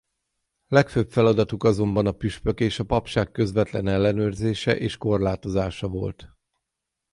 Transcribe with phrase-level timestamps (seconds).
[0.67, 6.29] Legfőbb feladatuk azonban a püspök és a papság közvetlen ellenőrzése és korlátozása volt.